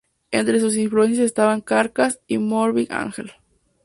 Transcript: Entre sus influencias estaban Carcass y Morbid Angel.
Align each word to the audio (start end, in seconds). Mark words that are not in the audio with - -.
Entre 0.31 0.59
sus 0.59 0.77
influencias 0.77 1.19
estaban 1.25 1.61
Carcass 1.61 2.21
y 2.25 2.39
Morbid 2.39 2.91
Angel. 2.91 3.33